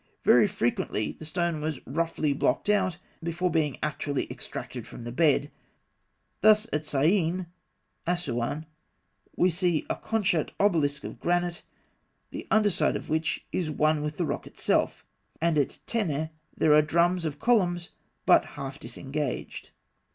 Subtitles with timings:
[0.23, 5.51] Very frequently the stone was roughly blocked out before being actually extracted from the bed.
[6.41, 7.45] Thus at Syene
[8.07, 8.65] (Asûan)
[9.35, 11.61] we see a couchant obelisk of granite,
[12.31, 15.05] the under side of which is one with the rock itself;
[15.39, 17.91] and at Tehneh there are drums of columns
[18.25, 19.69] but half disengaged.